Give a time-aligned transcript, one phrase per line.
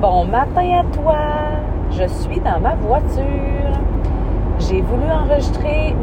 [0.00, 1.16] Bon matin à toi.
[1.90, 3.72] Je suis dans ma voiture.
[4.58, 5.96] J'ai voulu enregistrer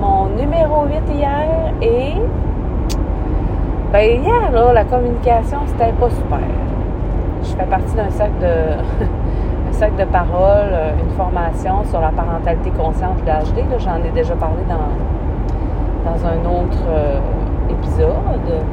[0.00, 2.14] mon, numéro 8 hier et
[3.92, 6.40] ben hier là, la communication c'était pas super.
[7.44, 8.46] Je fais partie d'un sac de
[9.68, 13.64] un sac de paroles, euh, une formation sur la parentalité consciente de l'HD.
[13.78, 17.20] J'en ai déjà parlé dans, dans un autre euh,
[17.70, 18.64] épisode.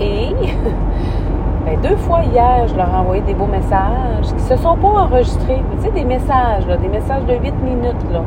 [0.00, 0.34] Et
[1.64, 4.88] ben, deux fois hier, je leur ai envoyé des beaux messages qui se sont pas
[4.88, 5.62] enregistrés.
[5.70, 8.12] Mais tu sais, des messages, des messages de 8 minutes.
[8.12, 8.20] Là.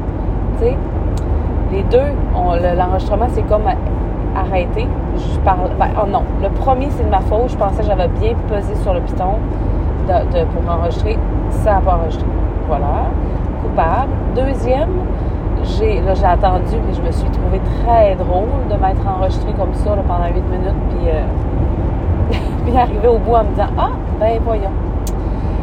[0.58, 0.78] Tu sais,
[1.72, 3.64] les deux, l'enregistrement, c'est comme
[4.36, 4.88] arrêté.
[5.16, 5.70] Je parle.
[5.80, 7.50] Ben, oh non, le premier, c'est de ma faute.
[7.50, 9.36] Je pensais que j'avais bien pesé sur le piton
[10.08, 11.18] pour enregistrer.
[11.52, 12.28] Ça n'a pas enregistré.
[12.68, 13.06] Voilà.
[13.62, 14.12] Coupable.
[14.36, 14.90] Deuxième,
[15.64, 20.28] j'ai attendu et je me suis trouvé très drôle de m'être enregistré comme ça pendant
[20.28, 21.24] 8 minutes puis euh,
[22.68, 24.72] puis arriver au bout en me disant ah ben voyons.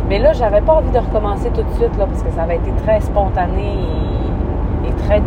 [0.09, 2.57] Mais là j'avais pas envie de recommencer tout de suite là parce que ça avait
[2.57, 3.79] été très spontané
[4.87, 5.23] et, très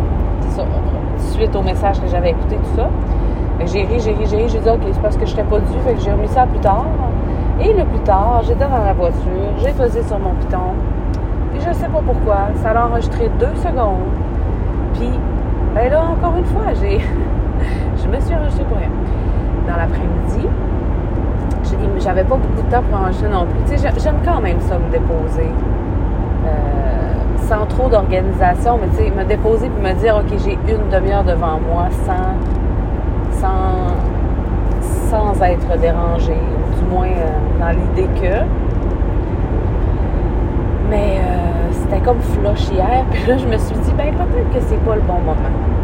[1.18, 2.88] suite au message que j'avais écouté tout ça.
[3.66, 5.58] J'ai ri j'ai ri j'ai ri j'ai dit ok c'est parce que je n'étais pas
[5.60, 6.86] dû fait que j'ai remis ça plus tard.
[7.60, 10.74] Et le plus tard j'étais dans la voiture j'ai posé sur mon piton
[11.52, 14.06] puis je sais pas pourquoi ça a enregistré deux secondes
[14.94, 15.10] puis,
[15.74, 16.98] ben là, encore une fois, j'ai,
[18.02, 18.90] je me suis enregistrée pour rien.
[19.68, 20.48] Dans l'après-midi,
[21.98, 23.72] j'avais pas beaucoup de temps pour enregistrer non plus.
[23.72, 25.50] Tu sais, j'aime quand même ça, me déposer.
[26.46, 26.88] Euh,
[27.48, 31.24] sans trop d'organisation, mais tu sais, me déposer puis me dire, OK, j'ai une demi-heure
[31.24, 33.94] devant moi sans, sans,
[35.10, 38.44] sans être dérangée, ou du moins euh, dans l'idée que.
[40.90, 43.04] Mais euh, c'était comme flush hier.
[43.10, 45.34] Puis là, je me suis dit, ben peut-être que c'est pas le bon moment.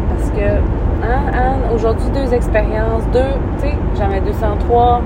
[0.09, 0.57] Parce que,
[1.03, 3.21] hein, hein aujourd'hui, deux expériences, deux,
[3.59, 5.01] tu sais, j'en ai 203.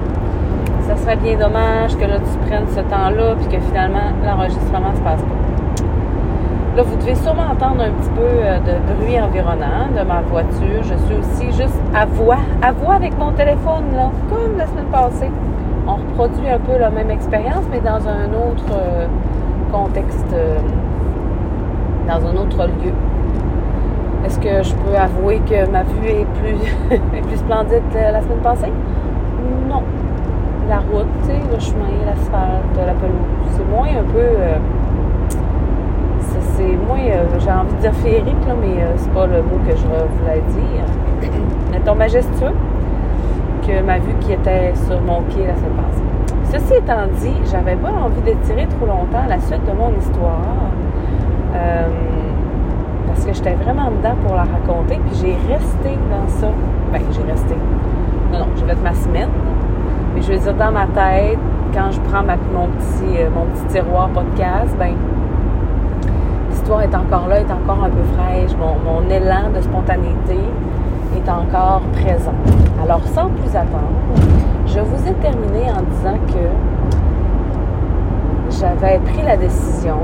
[0.90, 5.02] Ça serait bien dommage que là, tu prennes ce temps-là, puis que finalement, l'enregistrement se
[5.02, 5.86] passe pas.
[6.76, 10.82] Là, vous devez sûrement entendre un petit peu euh, de bruit environnant de ma voiture.
[10.82, 14.88] Je suis aussi juste à voix, à voix avec mon téléphone, là, comme la semaine
[14.92, 15.30] passée.
[15.88, 19.06] On reproduit un peu la même expérience, mais dans un autre euh,
[19.72, 20.58] contexte euh,
[22.08, 22.94] dans un autre lieu.
[24.26, 28.74] Est-ce que je peux avouer que ma vue est plus, plus splendide la semaine passée?
[29.70, 29.84] Non.
[30.70, 34.20] La route, le chemin, l'asphalte, la pelouse, c'est moins un peu.
[34.20, 34.58] Euh,
[36.60, 39.60] c'est moins, euh, j'ai envie de dire féerique, là, mais euh, c'est pas le mot
[39.66, 41.32] que je voulais dire.
[41.72, 42.54] Mettons majestueux
[43.66, 46.10] que ma vue qui était sur mon pied la semaine passée.
[46.52, 50.42] Ceci étant dit, j'avais pas envie d'étirer trop longtemps la suite de mon histoire.
[51.56, 51.88] Euh,
[53.08, 56.48] parce que j'étais vraiment dedans pour la raconter, puis j'ai resté dans ça.
[56.92, 57.56] Ben, j'ai resté.
[58.32, 59.30] Non, non, j'ai fait ma semaine.
[60.16, 61.40] Mais je veux dire, dans ma tête,
[61.74, 64.94] quand je prends mon, petit, euh, mon petit tiroir podcast, ben,
[66.50, 68.52] l'histoire est encore là, est encore un peu fraîche.
[68.58, 70.40] Mon, mon élan de spontanéité
[71.16, 72.34] est encore présent.
[72.82, 74.00] Alors, sans plus attendre,
[74.66, 76.50] je vous ai terminé en disant que
[78.60, 79.98] j'avais pris la décision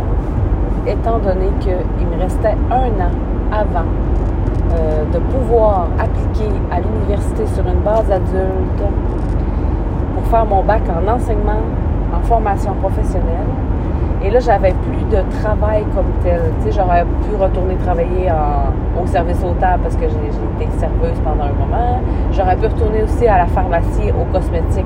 [0.88, 3.12] étant donné qu'il me restait un an
[3.52, 3.86] avant
[4.74, 8.84] euh, de pouvoir appliquer à l'université sur une base adulte
[10.26, 11.62] faire mon bac en enseignement,
[12.14, 13.50] en formation professionnelle.
[14.24, 16.42] Et là, j'avais plus de travail comme tel.
[16.62, 18.32] Tu sais, j'aurais pu retourner travailler
[19.02, 22.00] au service au table parce que j'ai été serveuse pendant un moment.
[22.32, 24.86] J'aurais pu retourner aussi à la pharmacie, aux cosmétiques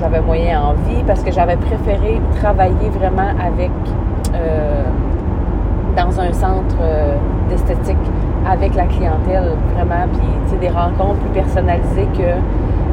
[0.00, 3.70] j'avais moyen en vie parce que j'avais préféré travailler vraiment avec
[4.34, 4.84] euh,
[5.96, 7.16] dans un centre euh,
[7.48, 7.96] d'esthétique
[8.48, 12.38] avec la clientèle vraiment puis des rencontres plus personnalisées que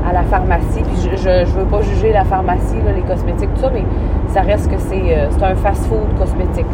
[0.07, 3.71] à la pharmacie puis je, je, veux pas juger la pharmacie les cosmétiques tout ça
[3.73, 3.83] mais
[4.27, 6.65] ça reste que c'est euh, un fast-food cosmétique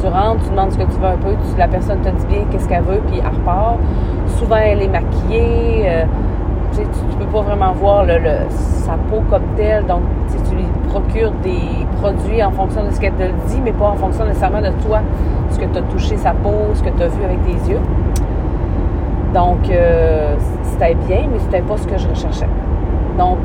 [0.00, 2.44] tu rentres tu demandes ce que tu veux un peu la personne te dit bien
[2.50, 3.78] qu'est-ce qu'elle veut puis elle repart
[4.38, 6.04] souvent elle est maquillée
[6.74, 8.04] tu ne peux pas vraiment voir
[8.84, 9.86] sa peau comme telle.
[9.86, 10.02] Donc,
[10.48, 13.96] tu lui procures des produits en fonction de ce qu'elle te dit, mais pas en
[13.96, 15.00] fonction nécessairement de toi,
[15.50, 17.80] ce que tu as touché sa peau, ce que tu as vu avec tes yeux.
[19.32, 22.48] Donc, euh, c'était bien, mais c'était pas ce que je recherchais.
[23.18, 23.38] Donc,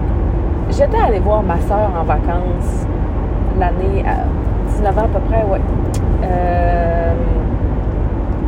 [0.69, 2.85] j'étais allée voir ma soeur en vacances
[3.59, 4.25] l'année, à
[4.69, 5.61] 19 ans à peu près, ouais.
[6.23, 7.13] Euh,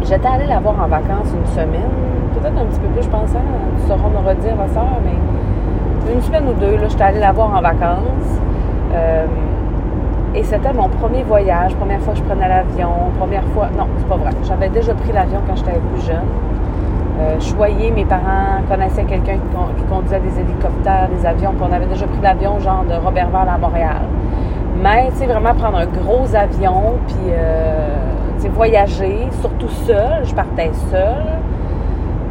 [0.03, 3.29] j'étais allée la voir en vacances une semaine peut-être un petit peu plus, je pense.
[3.35, 3.41] Hein?
[3.77, 7.31] Tu sauras me redire, ma soeur, mais une semaine ou deux, là, j'étais allée la
[7.31, 8.39] voir en vacances.
[8.94, 9.25] Euh,
[10.33, 12.89] et c'était mon premier voyage, première fois que je prenais l'avion,
[13.19, 13.68] première fois.
[13.77, 14.31] Non, c'est pas vrai.
[14.44, 16.27] J'avais déjà pris l'avion quand j'étais plus jeune.
[17.19, 17.92] Euh, choyer.
[17.92, 19.36] Mes parents connaissaient quelqu'un
[19.78, 23.48] qui, conduisait des hélicoptères, des avions, puis on avait déjà pris l'avion genre de Robertval
[23.50, 24.04] à Montréal.
[24.81, 27.92] Mais, tu vraiment prendre un gros avion, puis, euh,
[28.54, 30.25] voyager, surtout seule.
[30.25, 31.25] Je partais seule.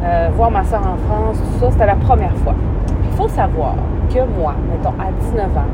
[0.03, 2.55] Euh, voir ma soeur en France, tout ça, c'était la première fois.
[3.03, 3.75] Il faut savoir
[4.09, 5.69] que moi, mettons, à 19 ans,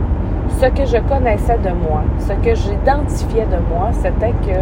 [0.50, 4.60] ce que je connaissais de moi, ce que j'identifiais de moi, c'était que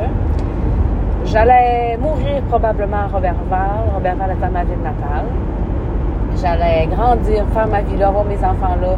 [1.25, 3.91] j'allais mourir probablement à Robertval.
[3.93, 5.25] Robertval étant ma ville natale.
[6.41, 8.95] J'allais grandir, faire ma vie là, avoir mes enfants là.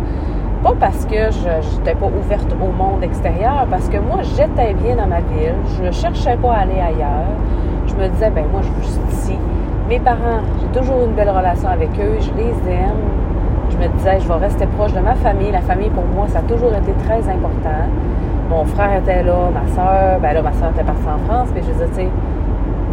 [0.64, 4.96] Pas parce que je n'étais pas ouverte au monde extérieur, parce que moi, j'étais bien
[4.96, 5.56] dans ma ville.
[5.78, 7.30] Je ne cherchais pas à aller ailleurs.
[7.86, 9.38] Je me disais, ben moi, je suis ici.
[9.88, 12.18] Mes parents, j'ai toujours une belle relation avec eux.
[12.20, 13.18] Je les aime
[13.70, 15.52] je me disais, je vais rester proche de ma famille.
[15.52, 17.86] La famille, pour moi, ça a toujours été très important.
[18.50, 21.62] Mon frère était là, ma soeur, ben là, ma soeur était partie en France, mais
[21.62, 22.10] je disais, tu sais,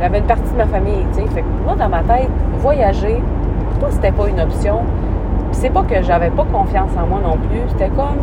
[0.05, 1.29] avait une partie de ma famille, tu sais.
[1.29, 2.29] Fait que moi, dans ma tête,
[2.59, 3.23] voyager,
[3.81, 4.81] moi, c'était pas une option.
[5.51, 7.61] Puis c'est pas que j'avais pas confiance en moi non plus.
[7.69, 8.19] C'était comme.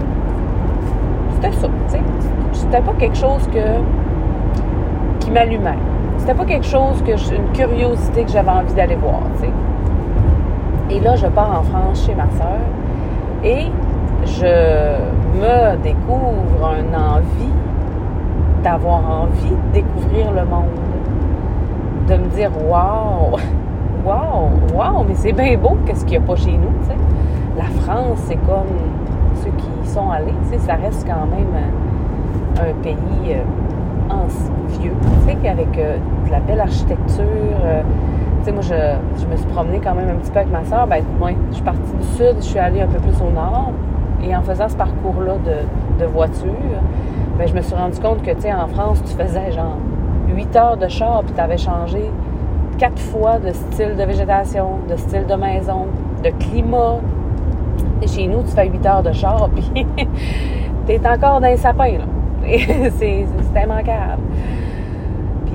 [1.35, 2.01] C'était ça, tu sais.
[2.53, 3.79] C'était pas quelque chose que.
[5.19, 5.77] qui m'allumait.
[6.17, 7.11] C'était pas quelque chose que.
[7.11, 10.95] une curiosité que j'avais envie d'aller voir, tu sais.
[10.95, 12.59] Et là, je pars en France chez ma soeur
[13.43, 13.67] et
[14.25, 14.97] je
[15.33, 17.53] me découvre une envie
[18.63, 20.65] d'avoir envie de découvrir le monde.
[22.07, 23.37] De me dire, waouh,
[24.05, 26.97] waouh, waouh, mais c'est bien beau, qu'est-ce qu'il n'y a pas chez nous, tu sais.
[27.57, 28.67] La France, c'est comme
[29.43, 31.53] ceux qui y sont allés, tu sais, ça reste quand même
[32.59, 33.43] un pays euh,
[34.79, 37.25] vieux, tu sais, avec euh, de la belle architecture.
[37.63, 37.81] Euh,
[38.39, 40.87] tu sais, moi, je, me suis promenée quand même un petit peu avec ma soeur.
[40.87, 43.71] Ben, moi, je suis partie du sud, je suis allée un peu plus au nord.
[44.23, 45.35] Et en faisant ce parcours-là
[45.99, 46.53] de, voiture,
[47.37, 49.77] ben, je me suis rendu compte que, tu sais, en France, tu faisais genre
[50.33, 52.09] 8 heures de char, puis tu avais changé
[52.77, 55.87] quatre fois de style de végétation, de style de maison,
[56.23, 56.99] de climat.
[58.01, 59.85] Et chez nous, tu fais 8 heures de char, puis
[60.87, 62.05] tu es encore dans les sapins, là.
[62.97, 63.25] c'est
[63.63, 64.23] immanquable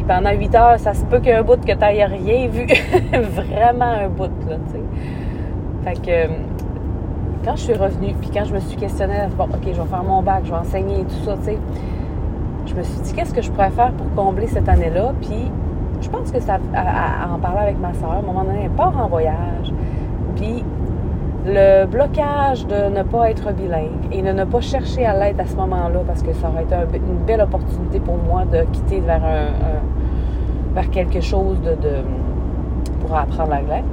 [0.07, 2.67] pendant 8 heures, ça se peut qu'il bout que n'aies rien vu.
[3.13, 4.81] Vraiment un bout, là, tu sais.
[5.85, 6.33] Fait que
[7.47, 10.03] quand je suis revenue, puis quand je me suis questionnée, bon, OK, je vais faire
[10.03, 11.59] mon bac, je vais enseigner et tout ça, tu sais,
[12.67, 15.13] je me suis dit, qu'est-ce que je pourrais faire pour combler cette année-là?
[15.21, 15.49] Puis
[16.01, 18.71] je pense que ça, à, en parler avec ma soeur, à un moment donné, elle
[18.71, 19.73] part en voyage.
[20.35, 20.65] Puis
[21.47, 25.47] le blocage de ne pas être bilingue et de ne pas chercher à l'être à
[25.47, 29.25] ce moment-là parce que ça aurait été une belle opportunité pour moi de quitter vers
[29.25, 31.77] un, vers quelque chose de,
[33.01, 33.85] pour apprendre l'anglais.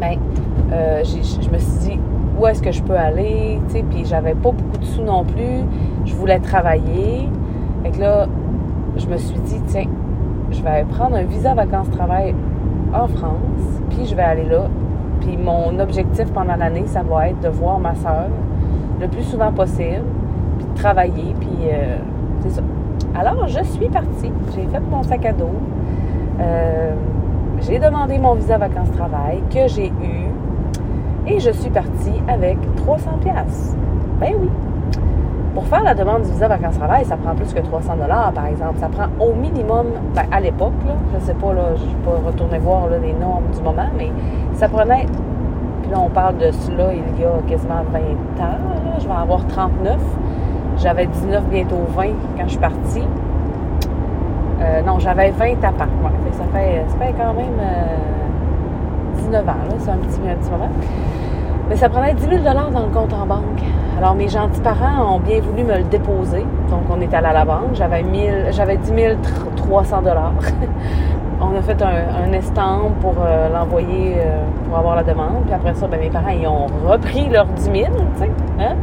[0.00, 0.18] Ben,
[0.72, 2.00] euh, je me suis dit
[2.38, 5.64] où est-ce que je peux aller, puis j'avais pas beaucoup de sous non plus.
[6.04, 7.28] Je voulais travailler.
[7.82, 8.26] Fait que là,
[8.96, 9.86] je me suis dit, tiens,
[10.50, 12.34] je vais prendre un visa vacances-travail
[12.92, 14.68] en France, puis je vais aller là
[15.20, 18.28] puis mon objectif pendant l'année, ça va être de voir ma soeur
[19.00, 20.04] le plus souvent possible,
[20.58, 21.98] puis de travailler, puis euh,
[22.40, 22.62] c'est ça.
[23.14, 24.32] Alors, je suis partie.
[24.54, 25.50] J'ai fait mon sac à dos.
[26.40, 26.92] Euh,
[27.60, 30.26] j'ai demandé mon visa vacances-travail que j'ai eu.
[31.26, 33.76] Et je suis partie avec 300 pièces.
[34.20, 34.48] Ben oui.
[35.54, 38.78] Pour faire la demande du visa vacances-travail, ça prend plus que 300 dollars, par exemple.
[38.78, 40.72] Ça prend au minimum, ben, à l'époque,
[41.14, 44.10] je sais pas, là, je ne vais pas retourner voir les normes du moment, mais
[44.54, 45.06] ça prenait,
[45.82, 47.98] puis là, on parle de cela il y a quasiment 20
[48.44, 48.58] ans,
[49.00, 49.96] je vais avoir 39.
[50.76, 52.04] J'avais 19, bientôt 20
[52.36, 53.02] quand je suis partie.
[54.60, 55.88] Euh, non, j'avais 20 à part.
[56.32, 57.58] ça, fait, ça fait quand même
[59.28, 60.70] 19 ans, c'est un petit, un petit moment.
[61.68, 63.62] Mais ça prenait 10 000 dans le compte en banque.
[63.98, 66.46] Alors, mes gentils parents ont bien voulu me le déposer.
[66.70, 67.74] Donc, on est allé à la banque.
[67.74, 68.92] J'avais, 10
[69.56, 70.02] 300
[71.40, 75.42] on a fait un, un pour euh, l'envoyer euh, pour avoir la demande.
[75.44, 77.84] Puis après ça, ben, mes parents, ils ont repris leurs 10 000, tu
[78.18, 78.30] sais.
[78.60, 78.74] Hein?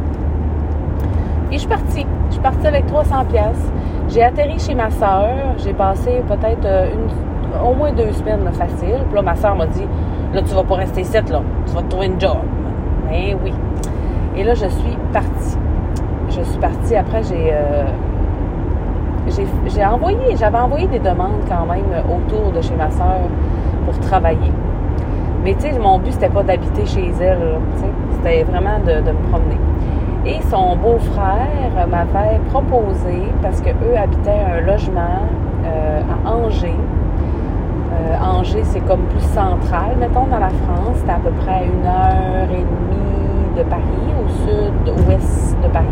[1.50, 2.06] Et je suis partie.
[2.28, 3.72] Je suis partie avec 300 pièces.
[4.08, 5.28] J'ai atterri chez ma soeur.
[5.58, 9.02] J'ai passé peut-être euh, une, au moins deux semaines facile.
[9.06, 9.86] Puis là, ma soeur m'a dit,
[10.34, 11.42] là, tu vas pas rester ici, là.
[11.66, 12.38] Tu vas te trouver une job.
[13.08, 13.52] Ben oui.
[14.36, 15.56] Et là, je suis partie.
[16.28, 16.96] Je suis partie.
[16.96, 17.52] Après, j'ai
[19.66, 23.28] j'ai envoyé, j'avais envoyé des demandes quand même autour de chez ma soeur
[23.84, 24.52] pour travailler.
[25.44, 27.58] Mais tu sais, mon but, c'était pas d'habiter chez elle,
[28.12, 29.58] c'était vraiment de, me promener.
[30.24, 35.22] Et son beau-frère m'avait proposé, parce qu'eux habitaient un logement
[35.64, 36.74] euh, à Angers.
[37.96, 40.96] Euh, Angers, c'est comme plus central, mettons, dans la France.
[40.96, 43.82] C'était à peu près une heure et demie de Paris,
[44.22, 45.86] au sud-ouest de Paris.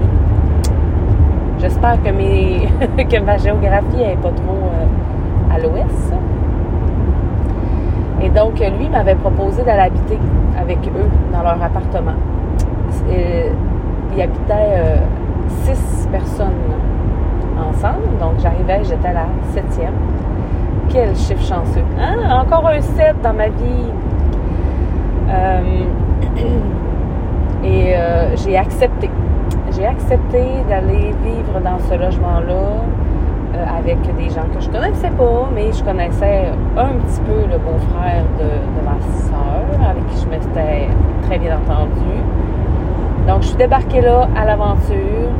[1.59, 2.69] J'espère que, mes,
[3.05, 6.13] que ma géographie n'est pas trop euh, à l'ouest.
[8.23, 10.19] Et donc, lui m'avait proposé d'aller habiter
[10.59, 12.15] avec eux dans leur appartement.
[13.11, 13.51] Et,
[14.17, 15.01] il habitait
[15.65, 16.53] six personnes
[17.59, 18.17] ensemble.
[18.21, 19.95] Donc, j'arrivais, j'étais la septième.
[20.95, 21.83] Quel chiffre chanceux.
[21.99, 22.19] Hein?
[22.31, 23.91] Encore un 7 dans ma vie.
[25.29, 25.61] Euh,
[27.65, 29.11] et euh, j'ai accepté.
[29.73, 35.49] J'ai accepté d'aller vivre dans ce logement-là euh, avec des gens que je connaissais pas,
[35.53, 40.29] mais je connaissais un petit peu le beau-frère de, de, ma soeur, avec qui je
[40.29, 40.89] m'étais
[41.23, 42.23] très bien entendue.
[43.27, 45.33] Donc, je suis débarquée là à l'aventure.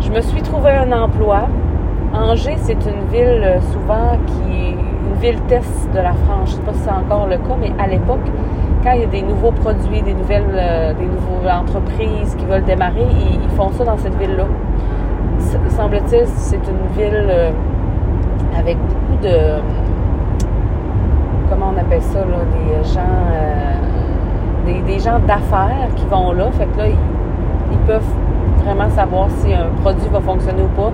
[0.00, 1.46] Je me suis trouvé un emploi.
[2.14, 6.50] Angers, c'est une ville souvent qui est une ville test de la France.
[6.50, 8.24] Je ne sais pas si c'est encore le cas, mais à l'époque,
[8.84, 10.92] quand il y a des nouveaux produits, des nouvelles, euh,
[11.50, 14.44] entreprises qui veulent démarrer, ils, font ça dans cette ville-là.
[15.70, 17.50] Semble-t-il, c'est une ville euh,
[18.56, 19.60] avec beaucoup de.
[21.50, 23.00] Comment on appelle ça, des gens.
[23.32, 26.50] Euh, des, gens d'affaires qui vont là.
[26.52, 28.02] Fait que là, ils, peuvent
[28.64, 30.90] vraiment savoir si un produit va fonctionner ou pas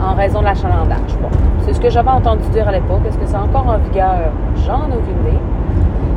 [0.00, 1.16] en raison de l'achalandage.
[1.20, 1.28] Bon,
[1.60, 3.00] c'est ce que j'avais entendu dire à l'époque.
[3.06, 4.32] Est-ce que c'est encore en vigueur?
[4.66, 5.38] J'en ai aucune idée.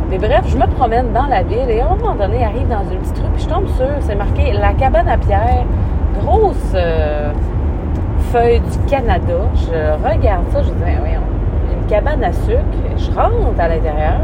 [0.09, 2.83] Mais bref, je me promène dans la ville et à un moment donné, arrive dans
[2.91, 5.65] une petite rue, puis je tombe sur, c'est marqué la cabane à pierre,
[6.19, 7.31] grosse euh,
[8.31, 9.35] feuille du Canada.
[9.55, 11.21] Je regarde ça, je dis, voyons,
[11.71, 12.59] une cabane à sucre.
[12.97, 14.19] Je rentre à l'intérieur.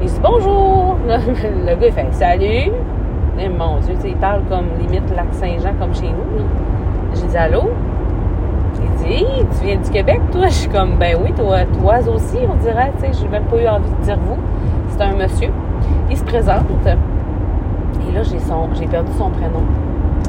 [0.00, 0.96] Il dit bonjour.
[1.06, 2.72] Le gars, il fait salut.
[3.58, 6.44] Mon Dieu, il parle comme limite lac Saint-Jean, comme chez nous.
[7.14, 7.70] J'ai dit allô.
[9.02, 10.46] Tu viens du Québec, toi?
[10.46, 13.56] Je suis comme, ben oui, toi, toi aussi, on dirait, tu sais, j'ai même pas
[13.56, 14.38] eu envie de dire vous
[14.92, 15.50] c'est un monsieur.
[16.10, 16.66] Il se présente.
[16.86, 19.62] Et là, j'ai son, j'ai perdu son prénom.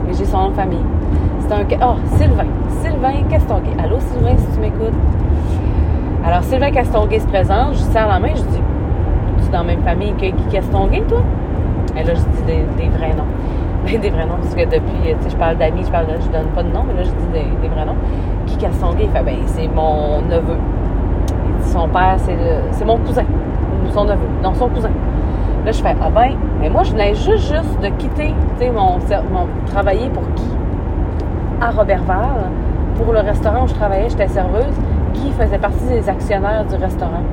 [0.07, 0.85] Mais j'ai son nom de famille.
[1.39, 1.63] C'est un.
[1.81, 2.45] Oh, Sylvain.
[2.81, 3.73] Sylvain Castonguay.
[3.83, 4.93] Allô, Sylvain, si tu m'écoutes.
[6.25, 7.73] Alors, Sylvain Castonguay se présente.
[7.73, 8.33] Je serre la main.
[8.35, 8.61] Je dis
[9.39, 11.21] Tu es dans la même famille que Guy Castonguay, toi?
[11.97, 13.23] Et là, je dis des, vrais noms.
[13.85, 14.37] Des vrais noms.
[14.41, 16.83] Parce que depuis, tu sais, je parle d'amis, je parle je donne pas de nom,
[16.87, 17.95] mais là, je dis des, vrais noms.
[18.47, 20.57] Guy Castonguay, il fait Ben, c'est mon neveu.
[21.45, 22.37] Il dit Son père, c'est,
[22.71, 23.25] c'est mon cousin
[23.93, 24.89] son neveu, non, son cousin.
[25.65, 28.71] Là, je fais, ah ben, mais moi, je venais juste, juste de quitter, tu sais,
[28.71, 28.97] mon,
[29.31, 30.49] mon, travailler pour qui?
[31.61, 32.49] À Robertval,
[32.97, 34.75] pour le restaurant où je travaillais, j'étais serveuse,
[35.13, 37.23] qui faisait partie des actionnaires du restaurant.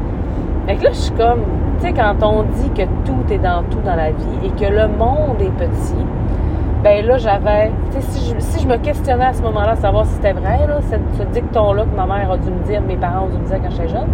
[0.67, 1.41] Fait que là, je suis comme,
[1.81, 4.71] tu sais, quand on dit que tout est dans tout dans la vie et que
[4.71, 6.05] le monde est petit,
[6.83, 7.71] ben là, j'avais,
[8.01, 10.61] si je, si je me questionnais à ce moment-là, savoir si c'était vrai,
[11.19, 13.59] ce, dicton-là que ma mère a dû me dire, mes parents ont dû me dire
[13.63, 14.09] quand j'étais jeune,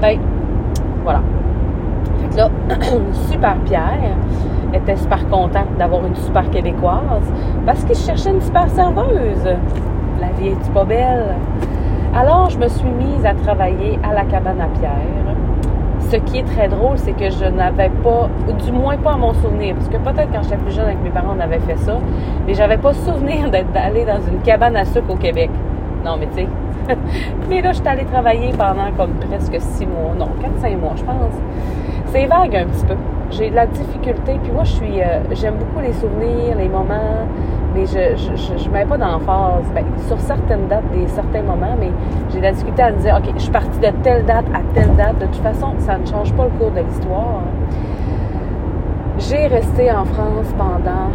[0.00, 0.18] ben,
[1.02, 1.20] voilà
[2.36, 2.50] là,
[3.30, 4.16] super Pierre
[4.72, 7.32] était super content d'avoir une super québécoise
[7.64, 9.44] parce qu'il cherchait une super serveuse.
[10.20, 11.36] La vie est pas belle?
[12.14, 15.23] Alors, je me suis mise à travailler à la cabane à Pierre.
[16.10, 18.28] Ce qui est très drôle, c'est que je n'avais pas,
[18.64, 21.10] du moins pas à mon souvenir, parce que peut-être quand j'étais plus jeune avec mes
[21.10, 21.98] parents, on avait fait ça,
[22.46, 25.50] mais j'avais pas souvenir d'être allée dans une cabane à sucre au Québec.
[26.04, 26.48] Non, mais tu sais.
[27.48, 30.92] mais là, je suis allée travailler pendant comme presque six mois, non, quatre, cinq mois,
[30.96, 31.34] je pense
[32.14, 32.94] c'est vague un petit peu.
[33.30, 34.38] J'ai de la difficulté.
[34.40, 37.26] Puis moi, je suis, euh, j'aime beaucoup les souvenirs, les moments,
[37.74, 39.70] mais je je, mets pas d'emphase.
[39.74, 41.90] Ben, sur certaines dates, des certains moments, mais
[42.32, 44.94] j'ai la difficulté à me dire, OK, je suis partie de telle date à telle
[44.96, 45.18] date.
[45.18, 47.42] De toute façon, ça ne change pas le cours de l'histoire.
[49.18, 51.10] J'ai resté en France pendant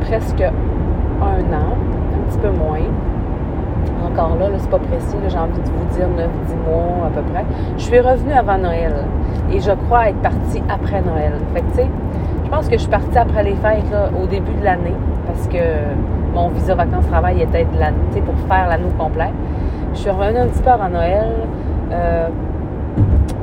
[0.00, 1.76] presque un an,
[2.14, 2.80] un petit peu moins
[4.12, 7.44] encore là, c'est pas précis, j'ai envie de vous dire 9-10 mois à peu près.
[7.78, 8.92] Je suis revenue avant Noël
[9.50, 11.32] et je crois être partie après Noël.
[11.54, 12.21] Fait que, tu sais, je
[12.52, 14.94] pense que je suis partie après les fêtes au début de l'année
[15.26, 15.56] parce que
[16.34, 19.32] mon visa vacances-travail était de l'année, pour faire l'année complète.
[19.94, 21.30] Je suis revenue un petit peu avant Noël
[21.92, 22.28] euh,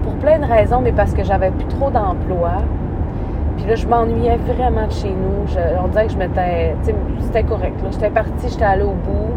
[0.04, 2.52] pour plein de raisons, mais parce que j'avais plus trop d'emploi.
[3.58, 5.58] Puis là, je m'ennuyais vraiment de chez nous.
[5.84, 6.76] on dirait que je m'étais.
[7.22, 7.80] C'était correct.
[7.92, 9.34] J'étais partie, j'étais allée au bout.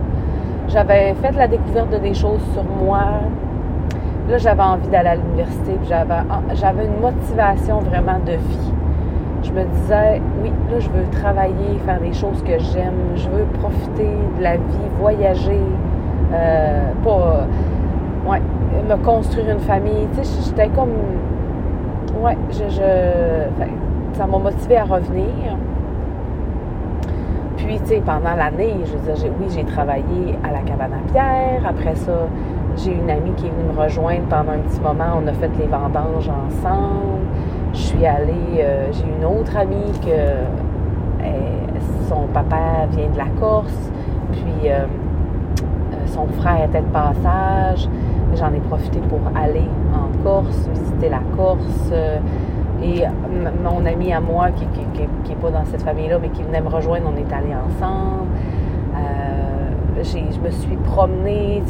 [0.69, 3.05] J'avais fait la découverte de des choses sur moi.
[4.29, 5.79] Là, j'avais envie d'aller à l'université.
[5.88, 8.73] J'avais une motivation vraiment de vie.
[9.43, 13.17] Je me disais, oui, là, je veux travailler, faire des choses que j'aime.
[13.17, 15.61] Je veux profiter de la vie, voyager.
[16.33, 17.47] Euh, pas.
[18.27, 18.41] Ouais,
[18.89, 20.07] me construire une famille.
[20.17, 20.93] Tu sais, j'étais comme.
[22.23, 22.69] Ouais, je.
[22.69, 22.83] je
[24.15, 25.57] ça m'a motivé à revenir.
[27.57, 31.63] Puis, tu sais, pendant l'année, je veux oui, j'ai travaillé à la cabane à pierre.
[31.67, 32.13] Après ça,
[32.77, 35.21] j'ai une amie qui est venue me rejoindre pendant un petit moment.
[35.23, 37.23] On a fait les vendanges ensemble.
[37.73, 40.45] Je suis allée, euh, j'ai une autre amie que
[42.09, 43.91] son papa vient de la Corse.
[44.33, 47.88] Puis, euh, euh, son frère était de passage.
[48.35, 51.91] J'en ai profité pour aller en Corse, visiter la Corse.
[51.93, 52.19] Euh,
[52.83, 53.05] et
[53.62, 57.12] mon ami à moi, qui n'est pas dans cette famille-là, mais qui venait me rejoindre,
[57.14, 58.29] on est allés ensemble.
[58.97, 61.62] Euh, je me suis promenée,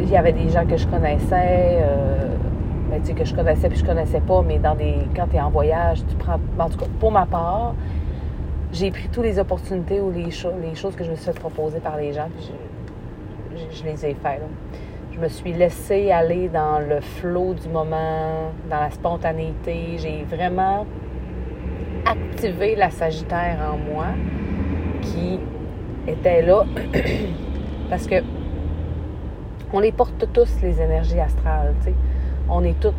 [0.00, 2.31] il y avait des gens que je connaissais, euh,
[2.92, 5.48] ben, que je connaissais puis je connaissais pas, mais dans des, quand tu es en
[5.48, 6.38] voyage, tu prends.
[6.58, 7.74] En tout cas, pour ma part,
[8.70, 11.80] j'ai pris toutes les opportunités ou les, les choses que je me suis fait proposer
[11.80, 12.52] par les gens, puis
[13.70, 14.42] je, les ai faites.
[15.10, 19.96] Je me suis laissée aller dans le flot du moment, dans la spontanéité.
[19.96, 20.86] J'ai vraiment
[22.04, 24.06] activé la Sagittaire en moi
[25.00, 25.40] qui
[26.06, 26.64] était là
[27.90, 28.16] parce que
[29.72, 31.94] on les porte tous les énergies astrales, tu sais.
[32.54, 32.94] On est toutes,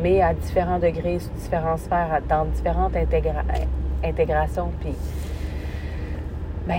[0.00, 2.94] mais à différents degrés, sur différentes sphères, dans différentes
[4.04, 4.70] intégrations.
[4.80, 4.94] Puis
[6.68, 6.76] ben,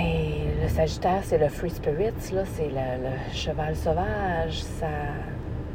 [0.62, 4.64] le Sagittaire, c'est le free spirit, c'est le, cheval sauvage.
[4.64, 4.88] Ça,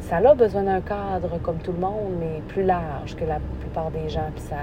[0.00, 3.90] ça a besoin d'un cadre comme tout le monde, mais plus large que la plupart
[3.90, 4.30] des gens.
[4.34, 4.56] Puis ça,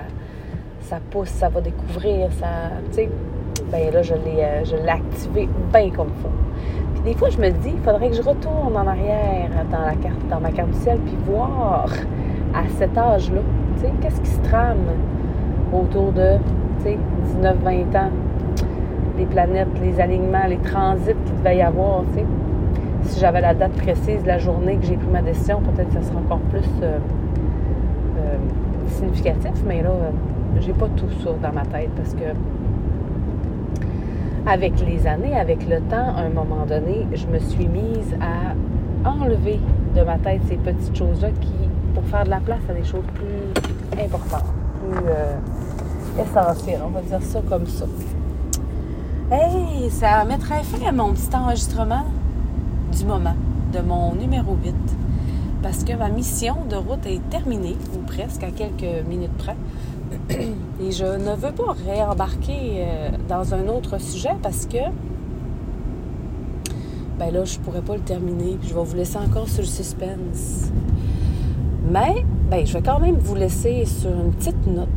[0.82, 2.48] ça pousse, ça va découvrir, ça,
[2.90, 3.10] tu sais.
[3.72, 6.89] Ben là, je l'ai, euh, je l'ai activé bien comme il faut.
[7.06, 10.28] Des fois, je me dis, il faudrait que je retourne en arrière dans la carte,
[10.30, 11.88] dans ma carte du ciel, puis voir
[12.54, 13.42] à cet âge-là,
[13.76, 14.78] tu sais, qu'est-ce qui se trame
[15.72, 16.38] autour de,
[16.80, 16.98] tu sais,
[17.42, 18.12] 19-20 ans
[19.20, 22.26] les planètes, les alignements, les transits qu'il devait y avoir, tu sais.
[23.04, 25.96] Si j'avais la date précise de la journée que j'ai pris ma décision, peut-être que
[25.96, 26.98] ça serait encore plus euh,
[28.18, 28.38] euh,
[28.88, 30.12] significatif, mais là, euh,
[30.60, 32.26] j'ai pas tout ça dans ma tête parce que
[34.46, 39.10] avec les années, avec le temps, à un moment donné, je me suis mise à
[39.10, 39.60] enlever
[39.96, 41.30] de ma tête ces petites choses-là
[41.94, 44.46] pour faire de la place à des choses plus importantes,
[44.82, 47.86] plus essentielles, on va dire ça comme ça.
[49.32, 52.06] Hey, ça mettrait fin à mon petit enregistrement
[52.98, 53.36] du moment,
[53.72, 54.74] de mon numéro 8.
[55.62, 59.56] Parce que ma mission de route est terminée, ou presque, à quelques minutes près.
[60.82, 64.78] Et je ne veux pas réembarquer euh, dans un autre sujet parce que
[67.20, 68.58] ben là, je pourrais pas le terminer.
[68.64, 70.72] Je vais vous laisser encore sur le suspense.
[71.92, 74.88] Mais, ben, je vais quand même vous laisser sur une petite note.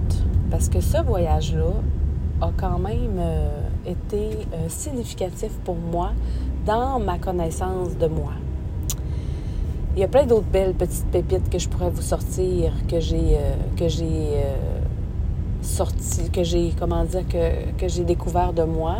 [0.48, 1.72] Parce que ce voyage-là
[2.40, 3.48] a quand même euh,
[3.87, 6.12] été euh, significatif pour moi
[6.64, 8.35] dans ma connaissance de moi.
[9.96, 13.37] Il y a plein d'autres belles petites pépites que je pourrais vous sortir, que j'ai
[13.77, 14.42] que j'ai
[15.62, 18.96] sorti, que j'ai comment dire que, que j'ai découvert de moi,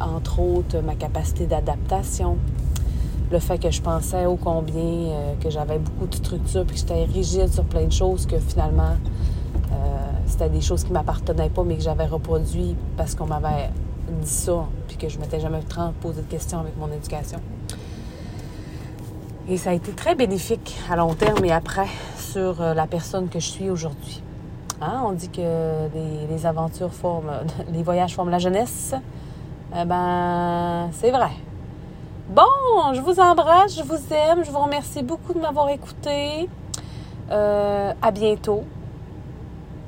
[0.00, 2.36] entre autres ma capacité d'adaptation,
[3.30, 7.04] le fait que je pensais ô combien que j'avais beaucoup de structure puis que j'étais
[7.04, 8.96] rigide sur plein de choses que finalement
[10.26, 13.70] c'était des choses qui m'appartenaient pas, mais que j'avais reproduit parce qu'on m'avait
[14.20, 15.60] dit ça, puis que je m'étais jamais
[16.00, 17.40] posé de questions avec mon éducation.
[19.48, 21.86] Et ça a été très bénéfique à long terme et après
[22.18, 24.22] sur euh, la personne que je suis aujourd'hui.
[24.80, 25.02] Hein?
[25.04, 25.88] On dit que
[26.28, 27.32] les, aventures forment,
[27.72, 28.94] les voyages forment la jeunesse.
[29.76, 31.30] Eh ben, c'est vrai.
[32.28, 36.48] Bon, je vous embrasse, je vous aime, je vous remercie beaucoup de m'avoir écouté.
[37.30, 38.64] Euh, à bientôt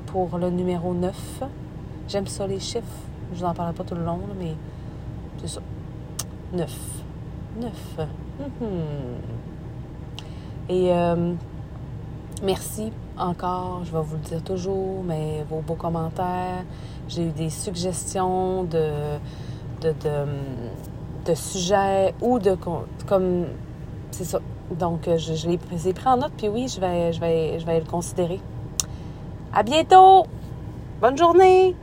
[0.06, 1.42] pour le numéro 9.
[2.08, 2.86] J'aime ça les chiffres.
[3.32, 4.54] Je vous en parlerai pas tout le long, mais
[5.40, 5.60] c'est ça.
[6.52, 6.70] 9.
[7.60, 7.72] 9.
[8.60, 8.68] Mhm.
[10.68, 11.34] Et euh,
[12.42, 16.64] merci encore, je vais vous le dire toujours, mais vos beaux commentaires.
[17.08, 19.18] J'ai eu des suggestions de,
[21.34, 22.56] sujets ou de.
[23.06, 23.46] comme.
[24.10, 24.40] C'est ça.
[24.70, 27.78] Donc, je, je les ai pris en note, puis oui, je vais, je je vais
[27.78, 28.40] le considérer.
[29.52, 30.26] À bientôt!
[31.00, 31.76] Bonne journée!